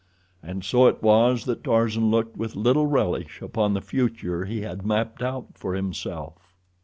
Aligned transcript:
And 0.41 0.65
so 0.65 0.87
it 0.87 1.03
was 1.03 1.45
that 1.45 1.63
Tarzan 1.63 2.09
looked 2.09 2.35
with 2.35 2.55
little 2.55 2.87
relish 2.87 3.39
upon 3.39 3.75
the 3.75 3.81
future 3.81 4.45
he 4.45 4.61
had 4.61 4.83
mapped 4.83 5.21
out 5.21 5.49
for 5.53 5.75
himself. 5.75 6.55